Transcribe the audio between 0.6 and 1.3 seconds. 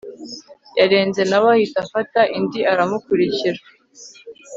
yarenze